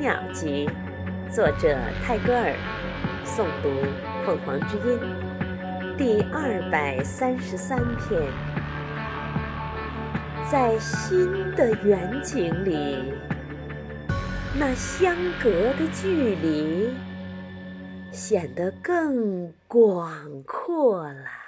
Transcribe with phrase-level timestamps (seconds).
[0.00, 0.66] 鸟集
[1.30, 2.54] 作者泰戈尔
[3.22, 3.68] 诵读
[4.24, 4.98] 凤凰之音。
[5.98, 8.22] 第二百三十三篇。
[10.50, 13.12] 在新的远景里
[14.58, 16.94] 那相隔的距离
[18.10, 21.39] 显得更广阔了。